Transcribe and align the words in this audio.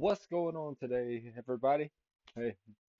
What's 0.00 0.24
going 0.28 0.56
on 0.56 0.76
today, 0.76 1.30
everybody? 1.36 1.90
Hey, 2.34 2.54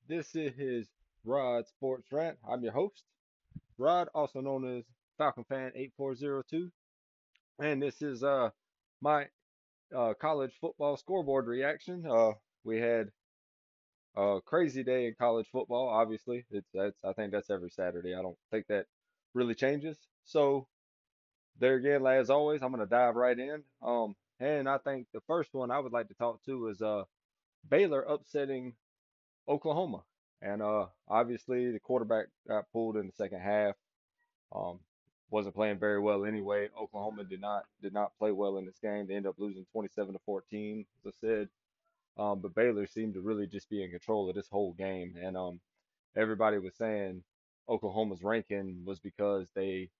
this 0.07 0.35
is 0.35 0.87
Rod 1.25 1.67
Sports 1.67 2.13
Rant. 2.13 2.37
I'm 2.47 2.63
your 2.63 2.75
host, 2.75 3.05
Rod, 3.79 4.09
also 4.15 4.43
known 4.43 4.77
as 4.77 4.85
Falcon 5.17 5.45
Fan 5.45 5.73
8402, 5.75 6.71
and 7.59 7.83
this 7.83 8.03
is 8.03 8.23
uh 8.23 8.51
my 9.01 9.29
uh 9.97 10.13
college 10.21 10.53
football 10.61 10.99
scoreboard 10.99 11.47
reaction. 11.47 12.05
Uh, 12.07 12.33
we 12.65 12.79
had 12.79 13.09
a 14.15 14.41
crazy 14.45 14.85
day 14.85 15.07
in 15.07 15.15
college 15.19 15.47
football. 15.51 15.89
Obviously, 15.89 16.45
it's 16.51 16.69
that's 16.75 16.99
I 17.03 17.15
think 17.15 17.33
that's 17.33 17.49
every 17.49 17.71
Saturday. 17.71 18.15
I 18.15 18.21
don't 18.21 18.37
think 18.51 18.67
that 18.67 18.85
really 19.33 19.55
changes. 19.55 19.97
So 20.27 20.67
there 21.61 21.77
again, 21.77 22.07
as 22.07 22.29
always, 22.29 22.61
I'm 22.63 22.73
gonna 22.73 22.85
dive 22.85 23.17
right 23.17 23.39
in. 23.39 23.63
Um, 23.81 24.17
and 24.41 24.69
I 24.69 24.79
think 24.79 25.07
the 25.13 25.21
first 25.27 25.55
one 25.55 25.71
I 25.71 25.79
would 25.79 25.93
like 25.93 26.09
to 26.09 26.15
talk 26.15 26.43
to 26.47 26.69
is 26.69 26.83
uh 26.83 27.05
Baylor 27.69 28.03
upsetting 28.03 28.75
Oklahoma. 29.49 30.03
And 30.43 30.63
uh, 30.63 30.87
obviously, 31.09 31.71
the 31.71 31.81
quarterback 31.81 32.27
got 32.49 32.71
pulled 32.73 32.97
in 32.97 33.07
the 33.07 33.13
second 33.13 33.41
half. 33.41 33.75
Um, 34.55 34.81
wasn't 35.31 35.55
playing 35.55 35.79
very 35.79 36.01
well 36.01 36.25
anyway. 36.25 36.69
Oklahoma 36.81 37.25
did 37.25 37.41
not 37.41 37.65
did 37.83 37.93
not 37.95 38.17
play 38.19 38.33
well 38.33 38.59
in 38.59 38.67
this 38.67 38.79
game. 38.83 39.07
They 39.07 39.15
ended 39.15 39.31
up 39.31 39.37
losing 39.39 39.67
27 39.73 40.15
to 40.15 40.21
14, 40.27 40.87
as 41.05 41.13
I 41.15 41.27
said. 41.27 41.49
Um, 42.19 42.41
but 42.41 42.55
Baylor 42.55 42.87
seemed 42.87 43.15
to 43.15 43.21
really 43.21 43.47
just 43.47 43.71
be 43.71 43.85
in 43.85 43.91
control 43.91 44.29
of 44.29 44.35
this 44.35 44.49
whole 44.49 44.73
game. 44.75 45.15
And 45.23 45.37
um, 45.37 45.61
everybody 46.17 46.59
was 46.59 46.75
saying 46.77 47.23
Oklahoma's 47.69 48.23
ranking 48.23 48.83
was 48.85 48.99
because 48.99 49.49
they 49.55 49.91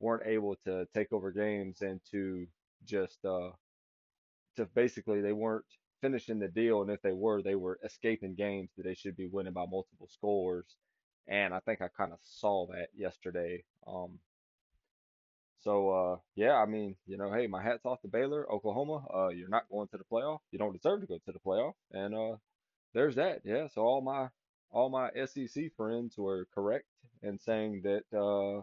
weren't 0.00 0.26
able 0.26 0.56
to 0.66 0.86
take 0.94 1.12
over 1.12 1.30
games 1.30 1.82
and 1.82 2.00
to 2.10 2.46
just 2.84 3.24
uh, 3.24 3.50
to 4.56 4.66
basically 4.66 5.20
they 5.20 5.32
weren't 5.32 5.64
finishing 6.00 6.38
the 6.38 6.48
deal, 6.48 6.82
and 6.82 6.90
if 6.90 7.00
they 7.02 7.12
were, 7.12 7.42
they 7.42 7.54
were 7.54 7.78
escaping 7.84 8.34
games 8.34 8.70
that 8.76 8.84
they 8.84 8.94
should 8.94 9.16
be 9.16 9.28
winning 9.28 9.52
by 9.52 9.64
multiple 9.70 10.08
scores. 10.08 10.76
And 11.28 11.54
I 11.54 11.60
think 11.60 11.80
I 11.80 11.88
kind 11.96 12.12
of 12.12 12.18
saw 12.22 12.66
that 12.68 12.88
yesterday. 12.94 13.64
Um, 13.86 14.18
so 15.60 15.90
uh, 15.90 16.16
yeah, 16.34 16.54
I 16.54 16.66
mean, 16.66 16.96
you 17.06 17.16
know, 17.16 17.32
hey, 17.32 17.46
my 17.46 17.62
hat's 17.62 17.86
off 17.86 18.02
to 18.02 18.08
Baylor, 18.08 18.50
Oklahoma. 18.52 19.04
Uh, 19.14 19.28
you're 19.28 19.48
not 19.48 19.68
going 19.70 19.88
to 19.88 19.98
the 19.98 20.04
playoff. 20.04 20.40
You 20.50 20.58
don't 20.58 20.72
deserve 20.72 21.00
to 21.02 21.06
go 21.06 21.18
to 21.24 21.32
the 21.32 21.38
playoff. 21.38 21.74
And 21.92 22.14
uh, 22.14 22.36
there's 22.94 23.14
that. 23.14 23.42
Yeah. 23.44 23.68
So 23.68 23.82
all 23.82 24.00
my 24.00 24.28
all 24.72 24.90
my 24.90 25.10
SEC 25.26 25.70
friends 25.76 26.16
were 26.18 26.48
correct 26.52 26.86
in 27.22 27.38
saying 27.38 27.82
that 27.84 28.18
uh, 28.18 28.62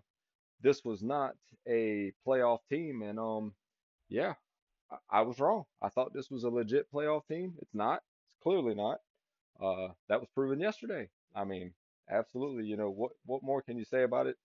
this 0.61 0.83
was 0.83 1.01
not 1.01 1.35
a 1.67 2.11
playoff 2.27 2.59
team, 2.69 3.01
and 3.01 3.19
um, 3.19 3.53
yeah, 4.09 4.33
I, 5.11 5.21
was 5.21 5.39
wrong. 5.39 5.65
I 5.81 5.89
thought 5.89 6.13
this 6.13 6.31
was 6.31 6.43
a 6.43 6.49
legit 6.49 6.91
playoff 6.91 7.27
team. 7.27 7.53
It's 7.61 7.73
not. 7.73 8.01
It's 8.27 8.37
clearly 8.43 8.75
not. 8.75 8.99
Uh, 9.61 9.89
that 10.07 10.19
was 10.19 10.29
proven 10.33 10.59
yesterday. 10.59 11.09
I 11.35 11.43
mean, 11.43 11.73
absolutely. 12.09 12.65
You 12.65 12.77
know 12.77 12.89
what? 12.89 13.11
What 13.25 13.43
more 13.43 13.61
can 13.61 13.77
you 13.77 13.85
say 13.85 14.03
about 14.03 14.27
it 14.27 14.37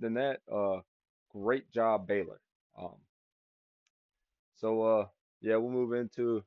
than 0.00 0.14
that? 0.14 0.40
Uh, 0.50 0.80
great 1.32 1.70
job, 1.70 2.06
Baylor. 2.06 2.40
Um, 2.78 2.96
so 4.56 4.82
uh, 4.82 5.06
yeah, 5.40 5.56
we'll 5.56 5.70
move 5.70 5.92
into. 5.92 6.42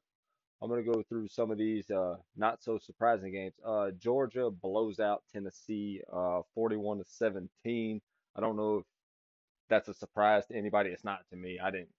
I'm 0.62 0.70
gonna 0.70 0.84
go 0.84 1.04
through 1.08 1.28
some 1.28 1.52
of 1.52 1.58
these 1.58 1.90
uh 1.92 2.16
not 2.36 2.64
so 2.64 2.80
surprising 2.80 3.32
games. 3.34 3.54
Uh, 3.66 3.92
Georgia 4.00 4.50
blows 4.50 5.00
out 5.00 5.24
Tennessee 5.32 6.02
uh 6.12 6.42
41 6.56 7.00
to 7.00 7.04
17. 7.06 8.02
I 8.36 8.42
don't 8.42 8.58
know 8.58 8.78
if 8.80 8.86
that's 9.70 9.90
a 9.90 9.94
surprise 9.94 10.46
to 10.48 10.56
anybody. 10.56 10.90
It's 10.92 11.04
not 11.04 11.20
to 11.32 11.36
me. 11.36 11.60
I 11.60 11.72
didn't 11.72 11.90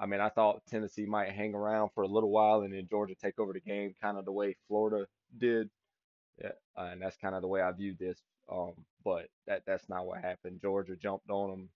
I 0.00 0.06
mean, 0.06 0.20
I 0.20 0.28
thought 0.28 0.66
Tennessee 0.66 1.06
might 1.06 1.30
hang 1.30 1.54
around 1.54 1.90
for 1.94 2.02
a 2.02 2.08
little 2.08 2.30
while 2.30 2.62
and 2.62 2.74
then 2.74 2.88
Georgia 2.90 3.14
take 3.14 3.38
over 3.38 3.52
the 3.52 3.60
game, 3.60 3.94
kind 4.02 4.18
of 4.18 4.24
the 4.24 4.32
way 4.32 4.56
Florida 4.68 5.06
did. 5.38 5.70
Yeah, 6.42 6.52
uh, 6.76 6.90
and 6.92 7.02
that's 7.02 7.16
kind 7.16 7.34
of 7.34 7.42
the 7.42 7.48
way 7.48 7.60
I 7.62 7.72
viewed 7.72 7.98
this. 7.98 8.20
Um, 8.50 8.74
but 9.04 9.28
that 9.46 9.62
that's 9.66 9.88
not 9.88 10.06
what 10.06 10.20
happened. 10.22 10.60
Georgia 10.62 10.96
jumped 10.96 11.30
on 11.30 11.50
them 11.50 11.70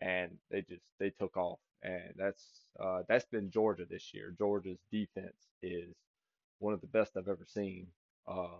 and 0.00 0.38
they 0.50 0.62
just 0.62 0.82
they 0.98 1.10
took 1.10 1.36
off, 1.36 1.60
and 1.82 2.14
that's 2.16 2.64
uh, 2.80 3.02
that's 3.08 3.26
been 3.26 3.50
Georgia 3.50 3.84
this 3.88 4.12
year. 4.14 4.34
Georgia's 4.38 4.80
defense 4.90 5.48
is 5.62 5.94
one 6.58 6.74
of 6.74 6.80
the 6.80 6.86
best 6.88 7.16
I've 7.16 7.28
ever 7.28 7.46
seen. 7.46 7.88
Uh, 8.26 8.58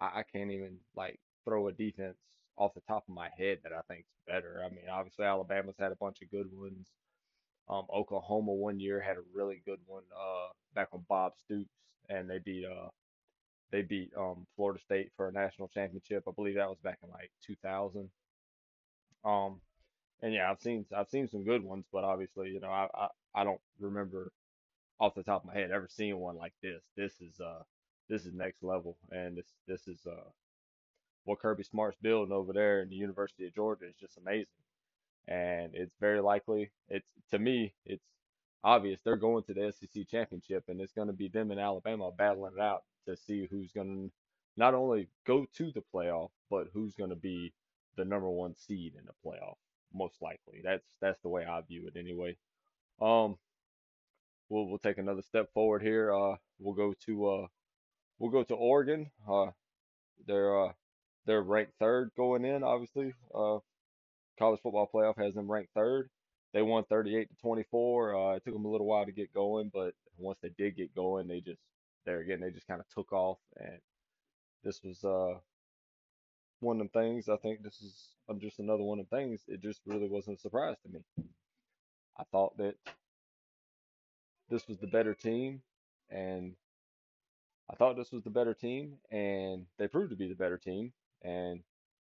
I, 0.00 0.20
I 0.20 0.22
can't 0.24 0.50
even 0.50 0.78
like 0.96 1.20
throw 1.44 1.68
a 1.68 1.72
defense 1.72 2.18
off 2.58 2.74
the 2.74 2.80
top 2.82 3.04
of 3.08 3.14
my 3.14 3.28
head 3.36 3.58
that 3.62 3.72
I 3.72 3.80
think's 3.88 4.08
better. 4.26 4.62
I 4.64 4.70
mean, 4.70 4.88
obviously 4.90 5.24
Alabama's 5.26 5.76
had 5.78 5.92
a 5.92 5.96
bunch 5.96 6.22
of 6.22 6.30
good 6.30 6.48
ones. 6.52 6.88
Um, 7.68 7.84
Oklahoma 7.92 8.52
one 8.52 8.78
year 8.78 9.00
had 9.00 9.16
a 9.16 9.22
really 9.34 9.60
good 9.64 9.80
one 9.86 10.04
uh, 10.14 10.48
back 10.74 10.88
on 10.92 11.04
Bob 11.08 11.32
Stoops, 11.44 11.74
and 12.08 12.30
they 12.30 12.38
beat 12.38 12.64
uh 12.64 12.88
they 13.72 13.82
beat 13.82 14.12
um 14.16 14.46
Florida 14.56 14.80
State 14.80 15.10
for 15.16 15.28
a 15.28 15.32
national 15.32 15.68
championship. 15.68 16.24
I 16.28 16.30
believe 16.32 16.56
that 16.56 16.68
was 16.68 16.78
back 16.82 16.98
in 17.02 17.10
like 17.10 17.30
2000. 17.44 18.08
Um, 19.24 19.60
and 20.22 20.32
yeah, 20.32 20.50
I've 20.50 20.60
seen 20.60 20.86
I've 20.96 21.08
seen 21.08 21.28
some 21.28 21.44
good 21.44 21.62
ones, 21.64 21.86
but 21.92 22.04
obviously, 22.04 22.50
you 22.50 22.60
know, 22.60 22.70
I 22.70 22.88
I, 22.94 23.08
I 23.34 23.44
don't 23.44 23.60
remember 23.80 24.32
off 25.00 25.14
the 25.14 25.22
top 25.24 25.42
of 25.42 25.48
my 25.48 25.54
head 25.54 25.70
ever 25.72 25.88
seeing 25.90 26.18
one 26.18 26.36
like 26.36 26.54
this. 26.62 26.82
This 26.96 27.20
is 27.20 27.40
uh 27.40 27.62
this 28.08 28.26
is 28.26 28.34
next 28.34 28.62
level, 28.62 28.96
and 29.10 29.36
this 29.36 29.46
this 29.66 29.88
is 29.88 30.06
uh 30.06 30.30
what 31.24 31.40
Kirby 31.40 31.64
Smart's 31.64 31.98
building 32.00 32.32
over 32.32 32.52
there 32.52 32.82
in 32.82 32.88
the 32.88 32.96
University 32.96 33.46
of 33.46 33.54
Georgia 33.54 33.86
is 33.86 33.96
just 34.00 34.18
amazing 34.18 34.46
and 35.28 35.74
it's 35.74 35.94
very 36.00 36.20
likely 36.20 36.70
it's 36.88 37.06
to 37.30 37.38
me 37.38 37.74
it's 37.84 38.04
obvious 38.62 39.00
they're 39.04 39.16
going 39.16 39.42
to 39.44 39.54
the 39.54 39.72
SEC 39.72 40.08
championship 40.08 40.64
and 40.68 40.80
it's 40.80 40.92
going 40.92 41.08
to 41.08 41.12
be 41.12 41.28
them 41.28 41.50
and 41.50 41.60
Alabama 41.60 42.10
battling 42.16 42.52
it 42.56 42.60
out 42.60 42.82
to 43.06 43.16
see 43.16 43.46
who's 43.50 43.72
going 43.72 44.08
to 44.08 44.12
not 44.56 44.74
only 44.74 45.08
go 45.26 45.46
to 45.56 45.70
the 45.72 45.82
playoff 45.94 46.30
but 46.50 46.68
who's 46.72 46.94
going 46.94 47.10
to 47.10 47.16
be 47.16 47.52
the 47.96 48.04
number 48.04 48.28
one 48.28 48.54
seed 48.54 48.94
in 48.98 49.04
the 49.06 49.12
playoff 49.24 49.56
most 49.94 50.20
likely. 50.20 50.60
That's 50.62 50.84
that's 51.00 51.20
the 51.22 51.28
way 51.28 51.44
I 51.44 51.60
view 51.62 51.86
it 51.86 51.98
anyway. 51.98 52.36
Um 53.00 53.36
we'll 54.48 54.66
we'll 54.66 54.78
take 54.78 54.98
another 54.98 55.22
step 55.22 55.52
forward 55.52 55.82
here. 55.82 56.14
Uh 56.14 56.36
we'll 56.58 56.74
go 56.74 56.94
to 57.06 57.28
uh 57.28 57.46
we'll 58.18 58.30
go 58.30 58.42
to 58.44 58.54
Oregon. 58.54 59.10
Uh 59.28 59.46
they're 60.26 60.66
uh 60.66 60.72
they're 61.26 61.42
ranked 61.42 61.74
third 61.78 62.10
going 62.16 62.44
in 62.44 62.62
obviously. 62.62 63.14
Uh 63.34 63.58
college 64.38 64.60
football 64.62 64.88
playoff 64.92 65.18
has 65.18 65.34
them 65.34 65.50
ranked 65.50 65.72
third. 65.74 66.08
They 66.52 66.62
won 66.62 66.84
38 66.84 67.28
to 67.28 67.36
24. 67.42 68.14
Uh, 68.14 68.36
it 68.36 68.44
took 68.44 68.54
them 68.54 68.64
a 68.64 68.70
little 68.70 68.86
while 68.86 69.04
to 69.04 69.12
get 69.12 69.34
going, 69.34 69.70
but 69.72 69.94
once 70.18 70.38
they 70.42 70.50
did 70.56 70.76
get 70.76 70.94
going, 70.94 71.28
they 71.28 71.40
just 71.40 71.60
there 72.04 72.20
again 72.20 72.40
they 72.40 72.50
just 72.50 72.66
kind 72.66 72.80
of 72.80 72.86
took 72.94 73.12
off, 73.12 73.38
and 73.56 73.78
this 74.62 74.80
was 74.82 75.04
uh 75.04 75.38
one 76.60 76.76
of 76.76 76.90
them 76.90 77.02
things. 77.02 77.28
I 77.28 77.36
think 77.36 77.62
this 77.62 77.80
is 77.80 78.08
uh, 78.28 78.34
just 78.34 78.58
another 78.58 78.82
one 78.82 78.98
of 79.00 79.08
them 79.10 79.18
things. 79.18 79.42
It 79.48 79.60
just 79.60 79.80
really 79.86 80.08
wasn't 80.08 80.38
a 80.38 80.40
surprise 80.40 80.76
to 80.82 80.92
me. 80.92 81.00
I 82.18 82.24
thought 82.32 82.56
that 82.58 82.74
this 84.48 84.66
was 84.68 84.78
the 84.78 84.86
better 84.86 85.14
team, 85.14 85.60
and 86.10 86.54
I 87.70 87.74
thought 87.74 87.96
this 87.96 88.12
was 88.12 88.22
the 88.22 88.30
better 88.30 88.54
team, 88.54 88.94
and 89.10 89.66
they 89.78 89.88
proved 89.88 90.10
to 90.10 90.16
be 90.16 90.28
the 90.28 90.34
better 90.34 90.56
team, 90.58 90.92
and 91.22 91.60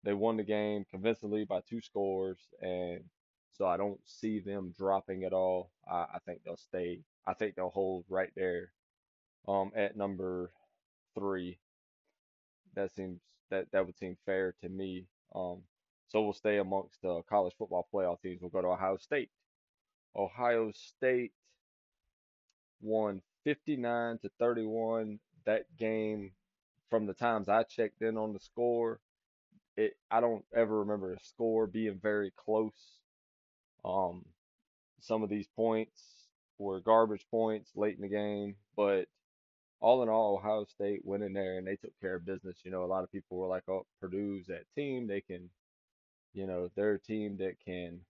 they 0.05 0.15
won 0.15 0.37
the 0.37 0.43
game 0.43 0.85
convincingly 0.91 1.45
by 1.45 1.61
two 1.69 1.81
scores, 1.81 2.39
and 2.61 3.05
so 3.53 3.67
I 3.67 3.77
don't 3.77 4.01
see 4.05 4.41
them 4.41 4.75
dropping 4.77 5.25
at 5.25 5.33
all. 5.33 5.71
I, 5.91 6.07
I 6.15 6.19
think 6.27 6.41
they'll 6.45 6.57
stay. 6.57 7.01
I 7.27 7.35
think 7.35 7.55
they'll 7.55 7.71
hold 7.71 8.05
right 8.09 8.33
there, 8.35 8.73
um, 9.47 9.71
at 9.77 9.97
number 9.97 10.51
three. 11.15 11.59
That 12.75 12.91
seems 12.95 13.21
that 13.51 13.67
that 13.73 13.87
would 13.87 13.99
seem 13.99 14.17
fair 14.27 14.55
to 14.63 14.69
me. 14.69 15.07
Um, 15.35 15.63
so 16.09 16.23
we'll 16.23 16.33
stay 16.33 16.59
amongst 16.59 17.01
the 17.03 17.23
college 17.29 17.55
football 17.57 17.89
playoff 17.93 18.21
teams. 18.21 18.41
We'll 18.41 18.51
go 18.51 18.63
to 18.63 18.69
Ohio 18.69 18.97
State. 18.97 19.31
Ohio 20.17 20.72
State 20.75 21.33
won 22.81 23.22
59 23.45 24.19
to 24.19 24.31
31. 24.39 25.19
That 25.45 25.65
game, 25.78 26.33
from 26.91 27.07
the 27.07 27.15
times 27.15 27.48
I 27.48 27.63
checked 27.63 28.03
in 28.03 28.16
on 28.16 28.33
the 28.33 28.41
score, 28.41 29.01
it 29.77 29.95
I 30.10 30.21
don't 30.21 30.45
ever 30.54 30.80
remember 30.80 31.13
a 31.15 31.21
score 31.24 31.66
being 31.66 31.98
very 32.03 32.33
close. 32.36 32.98
Um, 33.84 34.24
some 35.01 35.22
of 35.22 35.30
these 35.30 35.48
points 35.57 36.03
were 36.59 36.80
garbage 36.80 37.27
points 37.30 37.72
late 37.77 37.97
in 37.97 38.03
the 38.03 38.09
game, 38.09 38.57
but 38.77 39.07
all 39.80 40.03
in 40.03 40.09
all, 40.09 40.36
Ohio 40.36 40.65
State 40.65 41.04
went 41.04 41.24
in 41.24 41.33
there 41.33 41.59
and 41.59 41.66
they 41.66 41.77
took 41.77 41.98
care 42.01 42.15
of 42.16 42.24
business. 42.27 42.59
You 42.65 42.71
know, 42.71 42.84
a 42.84 42.86
lot 42.86 43.04
of 43.04 43.13
people 43.13 43.39
were 43.39 43.48
like, 43.48 43.69
"Oh, 43.69 43.86
Purdue's 44.01 44.47
that 44.47 44.65
team. 44.77 45.07
They 45.07 45.21
can, 45.21 45.51
you 46.34 46.47
know, 46.47 46.71
they're 46.77 46.95
a 46.95 47.01
team 47.01 47.39
that 47.39 47.60
can, 47.65 48.01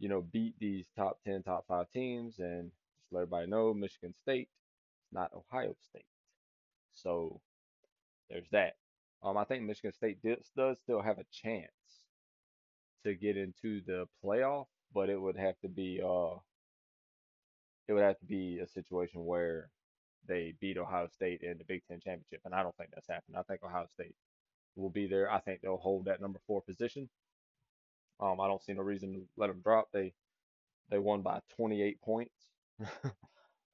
you 0.00 0.08
know, 0.08 0.22
beat 0.22 0.58
these 0.58 0.86
top 0.96 1.20
ten, 1.24 1.42
top 1.42 1.66
five 1.68 1.90
teams." 1.90 2.38
And 2.40 2.70
just 3.00 3.12
let 3.12 3.22
everybody 3.22 3.48
know, 3.48 3.74
Michigan 3.74 4.14
State 4.22 4.48
is 5.06 5.12
not 5.12 5.32
Ohio 5.34 5.74
State. 5.80 6.06
So 6.94 7.40
there's 8.30 8.48
that. 8.52 8.76
Um, 9.22 9.36
I 9.36 9.44
think 9.44 9.62
Michigan 9.64 9.92
State 9.92 10.18
does, 10.22 10.50
does 10.56 10.78
still 10.80 11.00
have 11.00 11.18
a 11.18 11.24
chance 11.30 11.70
to 13.04 13.14
get 13.14 13.36
into 13.36 13.80
the 13.86 14.06
playoff, 14.24 14.66
but 14.94 15.08
it 15.08 15.20
would 15.20 15.36
have 15.36 15.58
to 15.60 15.68
be 15.68 16.00
uh, 16.04 16.36
it 17.88 17.92
would 17.92 18.02
have 18.02 18.18
to 18.18 18.26
be 18.26 18.58
a 18.58 18.66
situation 18.66 19.24
where 19.24 19.70
they 20.26 20.54
beat 20.60 20.78
Ohio 20.78 21.08
State 21.08 21.42
in 21.42 21.58
the 21.58 21.64
Big 21.64 21.82
Ten 21.88 22.00
championship, 22.00 22.40
and 22.44 22.54
I 22.54 22.62
don't 22.62 22.76
think 22.76 22.90
that's 22.92 23.08
happened. 23.08 23.36
I 23.36 23.42
think 23.42 23.62
Ohio 23.62 23.86
State 23.92 24.14
will 24.76 24.90
be 24.90 25.06
there. 25.06 25.30
I 25.30 25.40
think 25.40 25.60
they'll 25.60 25.76
hold 25.76 26.06
that 26.06 26.20
number 26.20 26.38
four 26.46 26.62
position. 26.62 27.08
Um, 28.20 28.40
I 28.40 28.46
don't 28.46 28.62
see 28.62 28.72
no 28.72 28.82
reason 28.82 29.12
to 29.14 29.22
let 29.36 29.48
them 29.48 29.60
drop. 29.62 29.88
They 29.92 30.14
they 30.90 30.98
won 30.98 31.22
by 31.22 31.40
28 31.56 32.00
points. 32.02 32.34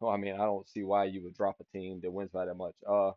well, 0.01 0.11
I 0.11 0.17
mean, 0.17 0.35
I 0.35 0.45
don't 0.45 0.69
see 0.69 0.85
why 0.85 1.05
you 1.05 1.23
would 1.23 1.35
drop 1.35 1.57
a 1.61 1.65
team 1.77 2.01
that 2.03 2.11
wins 2.13 2.31
by 2.31 2.47
that 2.47 2.55
much. 2.55 2.75
Uh, 2.89 3.13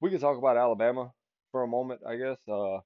we 0.00 0.10
can 0.10 0.20
talk 0.20 0.38
about 0.38 0.56
Alabama 0.56 1.12
for 1.52 1.62
a 1.62 1.68
moment, 1.68 2.00
I 2.06 2.16
guess. 2.16 2.38
Uh, 2.48 2.78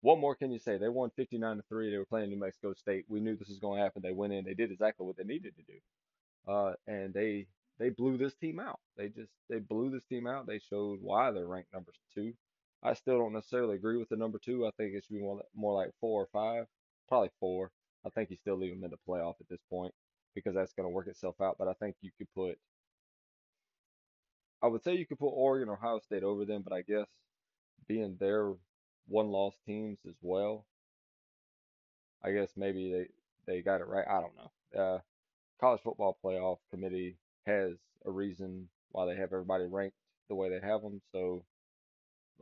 what 0.00 0.18
more 0.18 0.34
can 0.34 0.50
you 0.50 0.58
say? 0.58 0.78
They 0.78 0.88
won 0.88 1.10
59 1.16 1.56
to 1.56 1.62
three. 1.68 1.90
They 1.90 1.98
were 1.98 2.04
playing 2.04 2.30
New 2.30 2.38
Mexico 2.38 2.74
State. 2.74 3.04
We 3.08 3.20
knew 3.20 3.36
this 3.36 3.48
was 3.48 3.60
going 3.60 3.78
to 3.78 3.84
happen. 3.84 4.02
They 4.02 4.12
went 4.12 4.32
in. 4.32 4.44
They 4.44 4.54
did 4.54 4.72
exactly 4.72 5.06
what 5.06 5.16
they 5.16 5.24
needed 5.24 5.54
to 5.56 5.62
do. 5.62 6.52
Uh, 6.52 6.74
and 6.86 7.14
they 7.14 7.46
they 7.78 7.90
blew 7.90 8.18
this 8.18 8.34
team 8.34 8.58
out. 8.60 8.80
They 8.96 9.08
just 9.08 9.30
they 9.48 9.58
blew 9.58 9.90
this 9.90 10.04
team 10.04 10.26
out. 10.26 10.46
They 10.46 10.58
showed 10.58 10.98
why 11.00 11.30
they're 11.30 11.46
ranked 11.46 11.72
number 11.72 11.92
two. 12.14 12.32
I 12.82 12.94
still 12.94 13.18
don't 13.18 13.32
necessarily 13.32 13.76
agree 13.76 13.96
with 13.96 14.08
the 14.08 14.16
number 14.16 14.38
two. 14.38 14.66
I 14.66 14.70
think 14.76 14.94
it 14.94 15.04
should 15.04 15.14
be 15.14 15.22
more 15.22 15.42
more 15.54 15.74
like 15.74 15.92
four 16.00 16.22
or 16.22 16.28
five, 16.32 16.66
probably 17.08 17.30
four. 17.38 17.70
I 18.04 18.10
think 18.10 18.30
you 18.30 18.36
still 18.36 18.56
leave 18.56 18.74
them 18.74 18.84
in 18.84 18.90
the 18.90 18.98
playoff 19.08 19.34
at 19.40 19.48
this 19.48 19.60
point 19.70 19.94
because 20.34 20.54
that's 20.54 20.72
going 20.72 20.86
to 20.86 20.94
work 20.94 21.06
itself 21.06 21.40
out. 21.40 21.56
But 21.58 21.68
I 21.68 21.74
think 21.74 21.96
you 22.00 22.10
could 22.18 22.26
put, 22.34 22.58
I 24.62 24.68
would 24.68 24.82
say 24.82 24.94
you 24.94 25.06
could 25.06 25.18
put 25.18 25.28
Oregon 25.28 25.68
or 25.68 25.74
Ohio 25.74 25.98
State 26.00 26.22
over 26.22 26.44
them, 26.44 26.62
but 26.62 26.72
I 26.72 26.82
guess 26.82 27.06
being 27.88 28.16
their 28.18 28.52
one 29.08 29.28
loss 29.28 29.54
teams 29.66 29.98
as 30.08 30.14
well, 30.22 30.66
I 32.24 32.32
guess 32.32 32.50
maybe 32.56 32.92
they 32.92 33.08
they 33.52 33.62
got 33.62 33.80
it 33.80 33.88
right. 33.88 34.06
I 34.08 34.20
don't 34.20 34.36
know. 34.36 34.80
Uh, 34.80 34.98
college 35.60 35.80
football 35.82 36.18
playoff 36.24 36.58
committee 36.70 37.16
has 37.46 37.72
a 38.06 38.10
reason 38.10 38.68
why 38.92 39.06
they 39.06 39.16
have 39.16 39.32
everybody 39.32 39.64
ranked 39.66 39.96
the 40.28 40.34
way 40.34 40.48
they 40.48 40.64
have 40.66 40.82
them. 40.82 41.00
So 41.12 41.44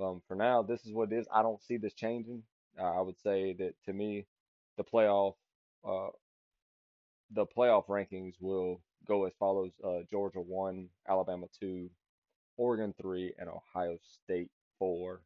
um, 0.00 0.22
for 0.28 0.34
now, 0.34 0.62
this 0.62 0.84
is 0.86 0.92
what 0.92 1.12
it 1.12 1.18
is. 1.18 1.26
I 1.32 1.42
don't 1.42 1.62
see 1.62 1.76
this 1.76 1.94
changing. 1.94 2.42
Uh, 2.78 2.98
I 2.98 3.00
would 3.00 3.18
say 3.20 3.54
that 3.54 3.74
to 3.86 3.92
me, 3.92 4.26
the 4.76 4.84
playoff 4.84 5.34
uh, 5.88 6.08
the 7.30 7.46
playoff 7.46 7.86
rankings 7.86 8.34
will 8.40 8.80
go 9.06 9.24
as 9.24 9.32
follows: 9.38 9.72
uh, 9.84 10.00
Georgia 10.10 10.40
one, 10.40 10.88
Alabama 11.08 11.46
two, 11.58 11.90
Oregon 12.60 12.94
three, 13.00 13.32
and 13.38 13.48
Ohio 13.48 13.96
State 14.02 14.50
four. 14.78 15.22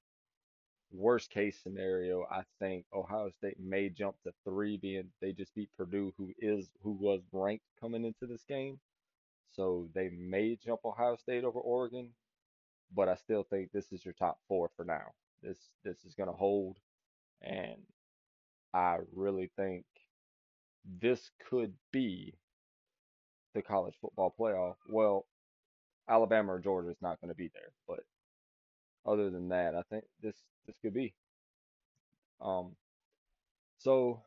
Worst 0.92 1.30
case 1.30 1.58
scenario, 1.60 2.24
I 2.30 2.44
think 2.60 2.84
Ohio 2.94 3.28
State 3.30 3.58
may 3.58 3.88
jump 3.88 4.14
to 4.22 4.32
three, 4.44 4.76
being 4.76 5.10
they 5.20 5.32
just 5.32 5.52
beat 5.56 5.68
Purdue, 5.76 6.14
who 6.16 6.32
is 6.38 6.70
who 6.84 6.92
was 6.92 7.22
ranked 7.32 7.64
coming 7.80 8.04
into 8.04 8.26
this 8.26 8.44
game. 8.44 8.78
So 9.50 9.88
they 9.94 10.10
may 10.10 10.56
jump 10.64 10.84
Ohio 10.84 11.16
State 11.16 11.42
over 11.42 11.58
Oregon, 11.58 12.10
but 12.94 13.08
I 13.08 13.16
still 13.16 13.42
think 13.42 13.72
this 13.72 13.90
is 13.90 14.04
your 14.04 14.14
top 14.14 14.38
four 14.46 14.70
for 14.76 14.84
now. 14.84 15.12
This 15.42 15.58
this 15.82 16.04
is 16.04 16.14
gonna 16.14 16.32
hold, 16.32 16.78
and 17.42 17.82
I 18.72 18.98
really 19.12 19.50
think 19.56 19.84
this 21.00 21.30
could 21.50 21.72
be 21.90 22.34
the 23.54 23.62
college 23.62 23.94
football 24.00 24.32
playoff. 24.38 24.76
Well, 24.88 25.26
Alabama 26.08 26.54
or 26.54 26.58
Georgia 26.60 26.90
is 26.90 27.02
not 27.02 27.20
going 27.20 27.30
to 27.30 27.36
be 27.36 27.50
there, 27.54 27.72
but 27.88 28.00
other 29.06 29.30
than 29.30 29.48
that, 29.48 29.74
I 29.74 29.82
think 29.90 30.04
this 30.22 30.36
this 30.66 30.76
could 30.82 30.94
be. 30.94 31.14
Um, 32.40 32.76
so 33.78 34.22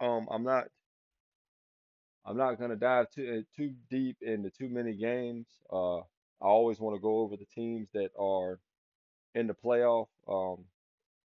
um, 0.00 0.28
I'm 0.30 0.44
not 0.44 0.68
I'm 2.24 2.36
not 2.36 2.58
going 2.58 2.70
to 2.70 2.76
dive 2.76 3.10
too 3.10 3.44
too 3.56 3.74
deep 3.90 4.18
into 4.22 4.50
too 4.50 4.68
many 4.68 4.94
games. 4.94 5.46
Uh, 5.72 5.98
I 5.98 6.46
always 6.46 6.80
want 6.80 6.96
to 6.96 7.00
go 7.00 7.20
over 7.20 7.36
the 7.36 7.46
teams 7.54 7.88
that 7.94 8.10
are 8.18 8.58
in 9.34 9.46
the 9.46 9.54
playoff. 9.54 10.08
Um, 10.28 10.64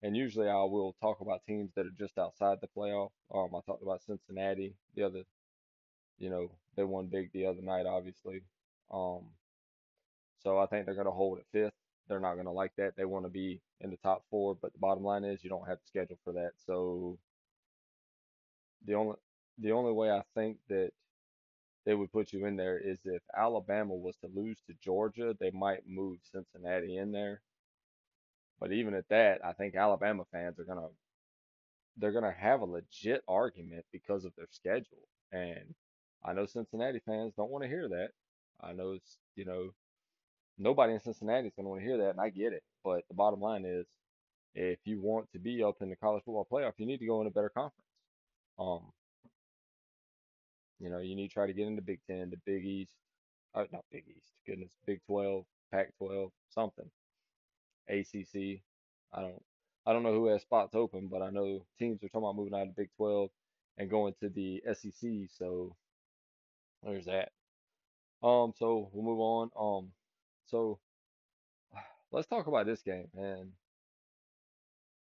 and 0.03 0.17
usually 0.17 0.49
I 0.49 0.63
will 0.65 0.95
talk 1.01 1.21
about 1.21 1.45
teams 1.47 1.71
that 1.77 1.87
are 1.87 1.99
just 1.99 2.19
outside 2.19 2.59
the 2.61 2.69
playoff. 2.77 3.11
Um, 3.33 3.51
I 3.55 3.61
talked 3.67 3.83
about 3.83 4.03
Cincinnati 4.03 4.75
the 4.97 5.05
other, 5.05 5.23
you 6.19 6.31
know, 6.31 6.51
they 6.77 6.85
won 6.85 7.07
big 7.07 7.33
the 7.33 7.47
other 7.47 7.63
night, 7.63 7.87
obviously. 7.87 8.43
Um, 8.91 9.27
so 10.43 10.59
I 10.59 10.67
think 10.67 10.87
they're 10.87 10.95
going 10.95 11.07
to 11.07 11.13
hold 11.13 11.39
at 11.39 11.45
fifth. 11.53 11.75
They're 12.09 12.21
not 12.21 12.35
going 12.35 12.47
to 12.47 12.53
like 12.53 12.73
that. 12.77 12.97
They 12.97 13.05
want 13.05 13.25
to 13.25 13.31
be 13.31 13.61
in 13.81 13.91
the 13.91 13.97
top 13.97 14.25
four, 14.31 14.57
but 14.61 14.73
the 14.73 14.79
bottom 14.79 15.05
line 15.05 15.25
is 15.25 15.43
you 15.45 15.51
don't 15.51 15.69
have 15.69 15.79
the 15.79 15.87
schedule 15.87 16.19
for 16.25 16.33
that. 16.35 16.53
So 16.67 17.19
the 18.85 18.95
only 18.95 19.17
the 19.59 19.73
only 19.73 19.93
way 19.93 20.11
I 20.11 20.23
think 20.35 20.59
that 20.69 20.91
they 21.85 21.95
would 21.95 22.13
put 22.13 22.33
you 22.33 22.47
in 22.47 22.57
there 22.57 22.79
is 22.79 22.99
if 23.05 23.23
Alabama 23.37 23.95
was 23.95 24.17
to 24.19 24.29
lose 24.35 24.61
to 24.67 24.75
Georgia, 24.83 25.37
they 25.41 25.51
might 25.51 25.87
move 25.89 26.19
Cincinnati 26.25 26.97
in 26.97 27.13
there. 27.13 27.43
But 28.61 28.73
even 28.73 28.95
at 28.95 29.09
that, 29.09 29.45
I 29.45 29.53
think 29.53 29.75
Alabama 29.75 30.25
fans 30.33 30.59
are 30.59 30.65
gonna 30.65 30.89
they're 31.97 32.13
gonna 32.13 32.33
have 32.33 32.61
a 32.61 32.65
legit 32.67 33.23
argument 33.29 33.85
because 33.93 34.25
of 34.25 34.35
their 34.37 34.49
schedule. 34.51 35.09
And 35.33 35.75
I 36.25 36.33
know 36.33 36.47
Cincinnati 36.47 37.01
fans 37.05 37.35
don't 37.37 37.51
want 37.51 37.65
to 37.65 37.69
hear 37.69 37.89
that. 37.89 38.11
I 38.61 38.73
know 38.73 38.93
it's 38.93 39.19
you 39.37 39.45
know 39.45 39.71
nobody 40.59 40.95
in 40.95 41.01
Cincinnati 41.01 41.49
is 41.49 41.55
gonna 41.57 41.69
want 41.69 41.83
to 41.83 41.87
hear 41.87 41.99
that, 41.99 42.11
and 42.11 42.21
I 42.21 42.31
get 42.31 42.53
it. 42.53 42.63
But 42.85 43.05
the 43.09 43.15
bottom 43.15 43.41
line 43.41 43.65
is, 43.65 43.87
if 44.55 44.79
you 44.85 45.01
want 45.01 45.31
to 45.33 45.39
be 45.39 45.63
up 45.63 45.77
in 45.81 45.91
the 45.91 45.97
college 45.97 46.25
football 46.25 46.47
playoff, 46.51 46.75
you 46.79 46.87
need 46.87 46.99
to 47.01 47.07
go 47.07 47.21
in 47.21 47.27
a 47.27 47.31
better 47.31 47.51
conference. 47.51 47.87
Um, 48.59 48.81
you 50.81 50.91
know, 50.91 50.99
you 50.99 51.17
need 51.17 51.29
to 51.29 51.35
try 51.35 51.47
to 51.47 51.53
get 51.53 51.67
into 51.69 51.83
Big 51.83 52.01
Ten, 52.09 52.31
the 52.31 52.39
Big 52.47 52.65
East, 52.65 52.93
uh, 53.55 53.65
not 53.73 53.85
Big 53.93 54.05
East, 54.09 54.33
goodness, 54.47 54.71
Big 54.87 55.01
Twelve, 55.07 55.45
Pac 55.73 55.97
twelve, 55.99 56.31
something. 56.51 56.91
ACC. 57.89 58.63
I 59.13 59.21
don't 59.23 59.43
I 59.87 59.93
don't 59.93 60.03
know 60.05 60.15
who 60.15 60.29
has 60.29 60.43
spots 60.43 60.75
open, 60.75 61.09
but 61.09 61.23
I 61.23 61.31
know 61.31 61.67
teams 61.79 62.03
are 62.05 62.09
talking 62.09 62.25
about 62.25 62.37
moving 62.37 62.55
out 62.55 62.69
of 62.69 62.77
Big 62.77 62.91
12 62.97 63.31
and 63.79 63.91
going 63.91 64.15
to 64.21 64.29
the 64.29 64.63
SEC. 64.75 65.11
So 65.37 65.75
there's 66.83 67.07
that. 67.07 67.31
Um, 68.23 68.53
so 68.57 68.89
we'll 68.93 69.05
move 69.05 69.21
on. 69.21 69.51
Um, 69.59 69.93
so 70.47 70.79
let's 72.13 72.29
talk 72.29 72.47
about 72.47 72.67
this 72.67 72.83
game 72.83 73.09
and 73.17 73.51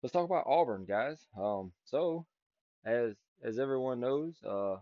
let's 0.02 0.12
talk 0.12 0.24
about 0.24 0.46
Auburn, 0.46 0.84
guys. 0.86 1.26
Um, 1.38 1.72
so 1.84 2.26
as 2.84 3.14
as 3.42 3.58
everyone 3.58 4.00
knows, 4.00 4.36
uh, 4.46 4.76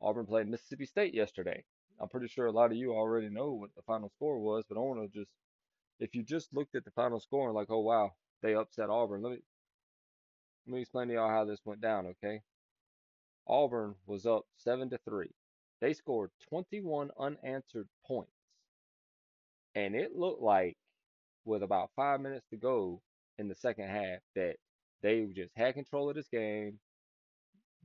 Auburn 0.00 0.26
played 0.26 0.48
Mississippi 0.48 0.86
State 0.86 1.14
yesterday. 1.14 1.64
I'm 2.00 2.08
pretty 2.08 2.28
sure 2.28 2.46
a 2.46 2.52
lot 2.52 2.72
of 2.72 2.76
you 2.76 2.92
already 2.92 3.28
know 3.28 3.52
what 3.52 3.74
the 3.76 3.82
final 3.82 4.10
score 4.10 4.38
was, 4.38 4.64
but 4.68 4.76
I 4.76 4.80
want 4.80 5.00
to 5.12 5.18
just 5.18 5.30
if 6.00 6.14
you 6.14 6.22
just 6.22 6.52
looked 6.52 6.74
at 6.74 6.84
the 6.84 6.90
final 6.90 7.20
score 7.20 7.46
and 7.46 7.54
like, 7.54 7.70
oh 7.70 7.80
wow, 7.80 8.12
they 8.42 8.54
upset 8.54 8.90
Auburn. 8.90 9.22
Let 9.22 9.32
me 9.32 9.38
let 10.66 10.74
me 10.74 10.80
explain 10.82 11.08
to 11.08 11.14
y'all 11.14 11.28
how 11.28 11.44
this 11.44 11.60
went 11.64 11.80
down, 11.80 12.06
okay? 12.06 12.42
Auburn 13.46 13.94
was 14.06 14.26
up 14.26 14.44
seven 14.56 14.90
to 14.90 14.98
three. 14.98 15.30
They 15.82 15.94
scored 15.94 16.30
21 16.48 17.10
unanswered 17.18 17.88
points. 18.06 18.30
And 19.74 19.96
it 19.96 20.14
looked 20.14 20.40
like 20.40 20.76
with 21.44 21.64
about 21.64 21.90
five 21.96 22.20
minutes 22.20 22.46
to 22.50 22.56
go 22.56 23.02
in 23.38 23.48
the 23.48 23.56
second 23.56 23.88
half 23.88 24.20
that 24.36 24.56
they 25.02 25.26
just 25.34 25.50
had 25.56 25.74
control 25.74 26.08
of 26.08 26.14
this 26.14 26.28
game. 26.28 26.78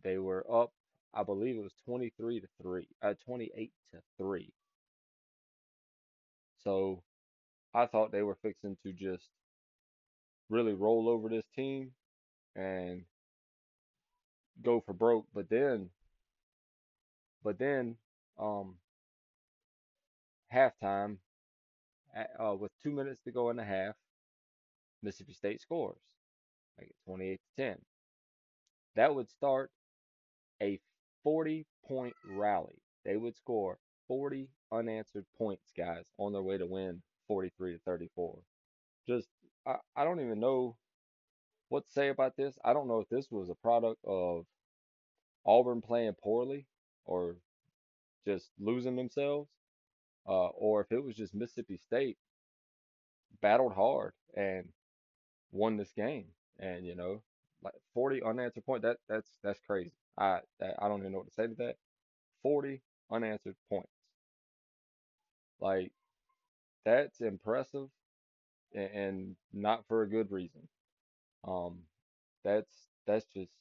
They 0.03 0.19
were 0.19 0.45
up, 0.49 0.69
I 1.11 1.23
believe 1.23 1.55
it 1.57 1.63
was 1.63 1.73
23 1.85 2.41
to 2.41 2.47
3, 2.61 2.87
uh 3.01 3.13
28 3.25 3.71
to 3.93 3.99
3. 4.19 4.53
So 6.63 7.01
I 7.73 7.87
thought 7.87 8.11
they 8.11 8.21
were 8.21 8.37
fixing 8.43 8.77
to 8.85 8.93
just 8.93 9.27
really 10.49 10.73
roll 10.73 11.09
over 11.09 11.29
this 11.29 11.45
team 11.55 11.93
and 12.55 13.05
go 14.61 14.83
for 14.85 14.93
broke. 14.93 15.25
But 15.33 15.49
then, 15.49 15.89
but 17.43 17.57
then, 17.59 17.97
um, 18.39 18.75
halftime, 20.53 21.17
uh, 22.39 22.55
with 22.55 22.71
two 22.81 22.91
minutes 22.91 23.19
to 23.25 23.31
go 23.31 23.49
in 23.49 23.57
the 23.57 23.63
half, 23.63 23.95
Mississippi 25.03 25.33
State 25.33 25.61
scores, 25.61 25.99
make 26.79 26.89
it 26.89 26.95
28 27.05 27.39
to 27.57 27.63
10. 27.63 27.77
That 28.95 29.13
would 29.13 29.29
start 29.29 29.71
a 30.61 30.79
40 31.23 31.65
point 31.87 32.13
rally. 32.29 32.81
They 33.05 33.17
would 33.17 33.35
score 33.35 33.77
40 34.07 34.49
unanswered 34.71 35.25
points, 35.37 35.71
guys, 35.75 36.05
on 36.17 36.33
their 36.33 36.41
way 36.41 36.57
to 36.57 36.65
win 36.65 37.01
43 37.27 37.73
to 37.73 37.79
34. 37.85 38.39
Just 39.07 39.27
I, 39.65 39.75
I 39.95 40.03
don't 40.03 40.19
even 40.19 40.39
know 40.39 40.75
what 41.69 41.85
to 41.85 41.91
say 41.91 42.09
about 42.09 42.35
this. 42.37 42.57
I 42.63 42.73
don't 42.73 42.87
know 42.87 42.99
if 42.99 43.09
this 43.09 43.27
was 43.29 43.49
a 43.49 43.55
product 43.55 43.99
of 44.05 44.45
Auburn 45.45 45.81
playing 45.81 46.15
poorly 46.21 46.65
or 47.07 47.37
just 48.25 48.51
losing 48.59 48.95
themselves, 48.97 49.49
uh, 50.27 50.47
or 50.49 50.81
if 50.81 50.91
it 50.91 51.03
was 51.03 51.15
just 51.15 51.35
Mississippi 51.35 51.77
State 51.77 52.17
battled 53.41 53.73
hard 53.73 54.13
and 54.35 54.69
won 55.51 55.77
this 55.77 55.93
game. 55.93 56.27
And 56.59 56.85
you 56.85 56.95
know, 56.95 57.23
like 57.63 57.75
40 57.93 58.23
unanswered 58.23 58.65
point. 58.65 58.83
That 58.83 58.97
that's 59.09 59.29
that's 59.43 59.59
crazy. 59.67 59.93
I 60.17 60.41
I 60.61 60.87
don't 60.89 60.99
even 61.01 61.13
know 61.13 61.19
what 61.19 61.27
to 61.29 61.33
say 61.33 61.47
to 61.47 61.55
that. 61.55 61.77
40 62.43 62.81
unanswered 63.11 63.57
points. 63.69 63.91
Like 65.59 65.93
that's 66.85 67.21
impressive 67.21 67.89
and, 68.73 68.91
and 68.91 69.37
not 69.53 69.85
for 69.87 70.03
a 70.03 70.09
good 70.09 70.31
reason. 70.31 70.67
Um, 71.47 71.79
that's 72.43 72.71
that's 73.07 73.25
just 73.33 73.51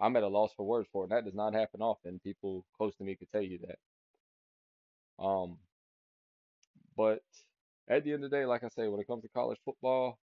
I'm 0.00 0.16
at 0.16 0.22
a 0.22 0.28
loss 0.28 0.52
for 0.56 0.64
words 0.64 0.88
for 0.92 1.04
it. 1.04 1.10
That 1.10 1.24
does 1.24 1.34
not 1.34 1.54
happen 1.54 1.82
often. 1.82 2.20
People 2.20 2.64
close 2.76 2.94
to 2.96 3.04
me 3.04 3.16
could 3.16 3.30
tell 3.32 3.42
you 3.42 3.58
that. 3.66 3.78
Um, 5.24 5.58
but 6.96 7.22
at 7.88 8.04
the 8.04 8.12
end 8.12 8.24
of 8.24 8.30
the 8.30 8.36
day, 8.36 8.46
like 8.46 8.64
I 8.64 8.68
say, 8.68 8.88
when 8.88 9.00
it 9.00 9.06
comes 9.06 9.22
to 9.22 9.28
college 9.28 9.58
football, 9.64 10.18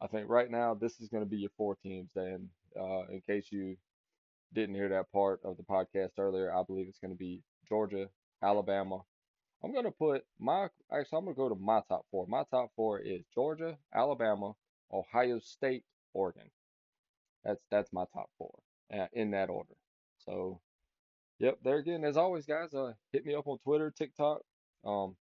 I 0.00 0.06
think 0.06 0.28
right 0.28 0.50
now 0.50 0.74
this 0.74 1.00
is 1.00 1.08
going 1.08 1.24
to 1.24 1.30
be 1.30 1.38
your 1.38 1.50
four 1.56 1.76
teams. 1.82 2.12
And 2.16 2.48
uh, 2.78 3.06
in 3.10 3.20
case 3.26 3.46
you 3.50 3.76
didn't 4.54 4.74
hear 4.76 4.88
that 4.90 5.12
part 5.12 5.40
of 5.44 5.56
the 5.56 5.62
podcast 5.64 6.10
earlier, 6.18 6.54
I 6.54 6.62
believe 6.62 6.88
it's 6.88 6.98
going 6.98 7.12
to 7.12 7.18
be 7.18 7.42
Georgia, 7.68 8.08
Alabama. 8.42 9.00
I'm 9.62 9.72
going 9.72 9.84
to 9.84 9.90
put 9.90 10.24
my 10.38 10.68
actually 10.92 11.18
I'm 11.18 11.24
going 11.24 11.34
to 11.36 11.40
go 11.42 11.48
to 11.50 11.54
my 11.56 11.82
top 11.88 12.06
four. 12.10 12.26
My 12.26 12.44
top 12.50 12.70
four 12.76 12.98
is 13.00 13.22
Georgia, 13.34 13.76
Alabama, 13.94 14.52
Ohio 14.92 15.38
State, 15.40 15.84
Oregon. 16.14 16.50
That's 17.44 17.60
that's 17.70 17.92
my 17.92 18.04
top 18.14 18.30
four 18.38 18.58
uh, 18.92 19.06
in 19.12 19.30
that 19.32 19.50
order. 19.50 19.74
So, 20.18 20.60
yep, 21.38 21.58
there 21.64 21.78
again, 21.78 22.04
as 22.04 22.16
always, 22.16 22.46
guys, 22.46 22.74
uh, 22.74 22.92
hit 23.12 23.24
me 23.26 23.34
up 23.34 23.46
on 23.48 23.58
Twitter, 23.58 23.90
TikTok. 23.90 24.42
Um, 24.84 25.16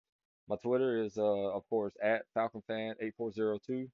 my 0.48 0.56
Twitter 0.56 1.02
is, 1.02 1.16
uh, 1.16 1.22
of 1.22 1.68
course, 1.68 1.94
at 2.02 2.24
FalconFan8402, 2.36 3.88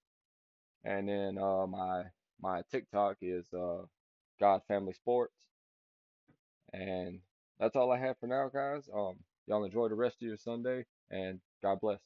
and 0.84 1.08
then 1.08 1.38
uh, 1.38 1.66
my 1.66 2.04
my 2.40 2.62
TikTok 2.70 3.18
is 3.22 3.52
uh, 3.52 3.82
God 4.40 4.62
Family 4.66 4.94
Sports, 4.94 5.36
and 6.72 7.20
that's 7.58 7.76
all 7.76 7.92
I 7.92 7.98
have 7.98 8.18
for 8.18 8.26
now, 8.26 8.48
guys. 8.52 8.88
Um, 8.92 9.16
y'all 9.46 9.64
enjoy 9.64 9.88
the 9.88 9.94
rest 9.94 10.16
of 10.22 10.28
your 10.28 10.36
Sunday, 10.36 10.86
and 11.10 11.40
God 11.62 11.80
bless. 11.80 12.00